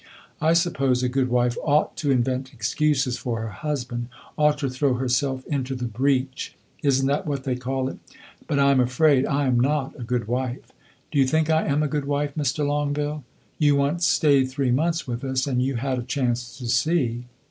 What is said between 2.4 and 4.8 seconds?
excuses for her husband ought to